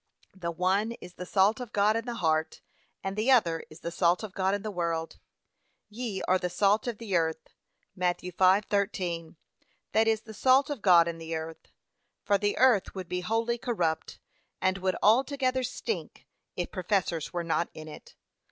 [0.33, 2.61] The one is the salt of God in the heart,
[3.03, 5.19] and the other is the salt of God in the world.
[5.89, 7.49] 'Ye are the salt of the earth:'
[7.95, 8.21] (Matt.
[8.21, 9.35] 5:13)
[9.91, 11.67] that is the salt of God in the earth.
[12.23, 14.17] For the earth would be wholly corrupt,
[14.59, 16.25] and would altogether stink,
[16.57, 18.15] if professors were not in it.